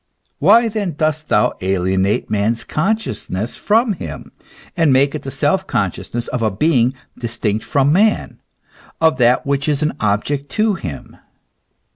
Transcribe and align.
Why 0.39 0.67
then 0.67 0.93
dost 0.95 1.27
thou 1.29 1.53
alienate 1.61 2.27
man's 2.27 2.63
consciousness 2.63 3.55
from 3.55 3.93
him, 3.93 4.31
and 4.75 4.91
make 4.91 5.13
it 5.13 5.21
the 5.21 5.29
self 5.29 5.67
conscious 5.67 6.11
ness 6.11 6.27
of 6.29 6.41
a 6.41 6.49
being 6.49 6.95
distinct 7.19 7.63
from 7.63 7.93
man, 7.93 8.41
of 8.99 9.17
that 9.19 9.45
which 9.45 9.69
is 9.69 9.83
an 9.83 9.93
object 9.99 10.49
to 10.53 10.73
him 10.73 11.17